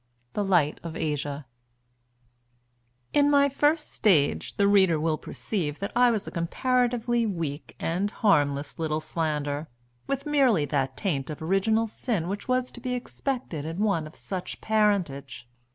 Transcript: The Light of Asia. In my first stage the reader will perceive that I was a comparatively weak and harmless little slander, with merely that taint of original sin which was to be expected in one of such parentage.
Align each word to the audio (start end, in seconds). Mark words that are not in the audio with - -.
The 0.33 0.43
Light 0.43 0.79
of 0.81 0.95
Asia. 0.97 1.45
In 3.13 3.29
my 3.29 3.47
first 3.49 3.91
stage 3.91 4.57
the 4.57 4.67
reader 4.67 4.99
will 4.99 5.19
perceive 5.19 5.77
that 5.77 5.91
I 5.95 6.09
was 6.09 6.25
a 6.25 6.31
comparatively 6.31 7.27
weak 7.27 7.75
and 7.79 8.09
harmless 8.09 8.79
little 8.79 8.99
slander, 8.99 9.67
with 10.07 10.25
merely 10.25 10.65
that 10.65 10.97
taint 10.97 11.29
of 11.29 11.39
original 11.39 11.85
sin 11.85 12.27
which 12.29 12.47
was 12.47 12.71
to 12.71 12.81
be 12.81 12.95
expected 12.95 13.63
in 13.63 13.77
one 13.81 14.07
of 14.07 14.15
such 14.15 14.59
parentage. 14.59 15.47